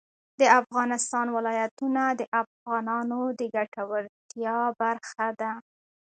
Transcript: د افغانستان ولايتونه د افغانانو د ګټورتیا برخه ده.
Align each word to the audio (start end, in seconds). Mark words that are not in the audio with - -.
د 0.39 0.41
افغانستان 0.59 1.25
ولايتونه 1.37 2.03
د 2.19 2.21
افغانانو 2.41 3.21
د 3.39 3.41
ګټورتیا 3.55 4.57
برخه 4.81 5.27
ده. 5.39 5.51